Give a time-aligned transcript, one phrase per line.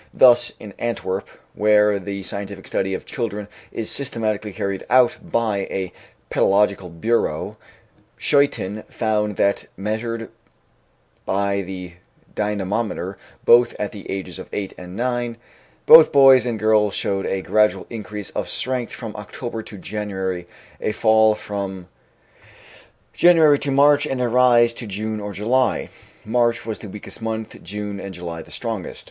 [0.15, 5.93] Thus in Antwerp, where the scientific study of children is systematically carried out by a
[6.31, 7.55] Pedological Bureau,
[8.17, 10.31] Schuyten found that, measured
[11.23, 11.97] by the
[12.33, 15.37] dynamometer, both at the ages of 8 and 9,
[15.85, 20.47] both boys and girls showed a gradual increase of strength from October to January,
[20.81, 21.87] a fall from
[23.13, 25.91] January to March and a rise to June or July.
[26.25, 28.99] March was the weakest month, June and July the strongest.